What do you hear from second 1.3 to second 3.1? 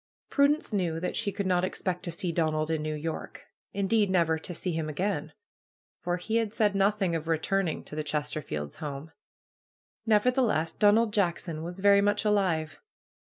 could not expect to see Don ald in New